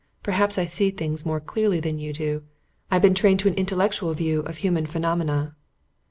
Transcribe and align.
Perhaps 0.23 0.57
I 0.57 0.65
see 0.65 0.89
things 0.89 1.27
more 1.27 1.39
clearly 1.39 1.79
than 1.79 1.99
you 1.99 2.11
do. 2.11 2.41
I've 2.89 3.03
been 3.03 3.13
trained 3.13 3.39
to 3.41 3.47
an 3.49 3.53
intellectual 3.53 4.15
view 4.15 4.39
of 4.39 4.57
human 4.57 4.87
phenomena." 4.87 5.55